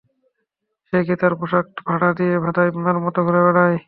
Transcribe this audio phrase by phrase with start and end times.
[0.87, 3.77] সে কি তার পোষাক ভাড়া দিয়ে ভাদাইম্মার মত ঘুরে বেড়ায়?